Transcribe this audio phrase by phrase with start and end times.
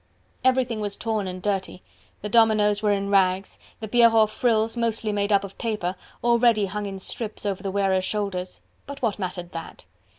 [0.43, 1.83] Everything was torn and dirty,
[2.23, 6.87] the dominoes were in rags, the Pierrot frills, mostly made up of paper, already hung
[6.87, 8.61] in strips over the wearers' shoulders.
[8.87, 9.85] But what mattered that?